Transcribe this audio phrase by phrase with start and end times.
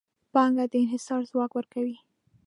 [0.33, 1.97] پانګه د انحصار ځواک ورکوي.